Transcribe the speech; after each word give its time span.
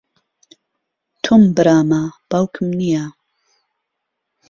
تۆم 1.23 1.41
برامە، 1.55 2.03
باوکم 2.29 2.67
نییە. 2.79 3.05